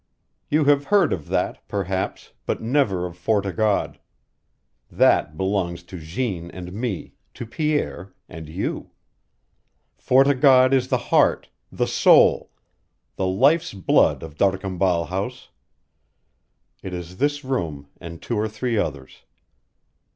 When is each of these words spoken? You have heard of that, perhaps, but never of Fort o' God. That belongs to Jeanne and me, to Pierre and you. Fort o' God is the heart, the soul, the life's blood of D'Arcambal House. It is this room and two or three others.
You 0.49 0.63
have 0.65 0.85
heard 0.85 1.13
of 1.13 1.27
that, 1.27 1.59
perhaps, 1.67 2.31
but 2.47 2.59
never 2.59 3.05
of 3.05 3.15
Fort 3.15 3.45
o' 3.45 3.51
God. 3.51 3.99
That 4.91 5.37
belongs 5.37 5.83
to 5.83 5.99
Jeanne 5.99 6.49
and 6.49 6.73
me, 6.73 7.13
to 7.35 7.45
Pierre 7.45 8.11
and 8.27 8.49
you. 8.49 8.89
Fort 9.97 10.25
o' 10.25 10.33
God 10.33 10.73
is 10.73 10.87
the 10.87 10.97
heart, 11.13 11.49
the 11.71 11.85
soul, 11.85 12.49
the 13.15 13.27
life's 13.27 13.75
blood 13.75 14.23
of 14.23 14.39
D'Arcambal 14.39 15.05
House. 15.09 15.49
It 16.81 16.95
is 16.95 17.17
this 17.17 17.43
room 17.43 17.87
and 17.99 18.23
two 18.23 18.37
or 18.39 18.47
three 18.49 18.79
others. 18.79 19.21